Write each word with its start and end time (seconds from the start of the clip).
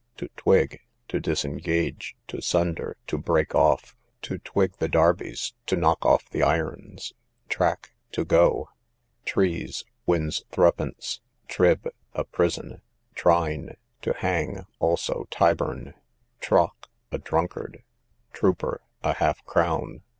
To 0.17 0.29
twig, 0.35 0.79
to 1.09 1.19
disengage, 1.19 2.15
to 2.27 2.41
sunder, 2.41 2.97
to 3.05 3.19
break 3.19 3.53
off. 3.53 3.95
To 4.23 4.39
twig 4.39 4.77
the 4.77 4.87
darbies, 4.89 5.53
to 5.67 5.75
knock 5.75 5.99
of 6.01 6.23
the 6.31 6.41
irons. 6.41 7.13
Track, 7.49 7.91
to 8.13 8.25
go. 8.25 8.69
Trees, 9.25 9.85
wins 10.07 10.41
threepence. 10.49 11.21
Trib, 11.47 11.87
a 12.15 12.23
prison. 12.23 12.81
Trine, 13.13 13.77
to 14.01 14.13
hang, 14.15 14.65
also 14.79 15.27
Tyburn. 15.29 15.93
Troch, 16.41 16.87
a 17.11 17.19
drunkard. 17.19 17.83
Trooper, 18.33 18.81
a 19.03 19.13
half 19.13 19.45
crown. 19.45 20.01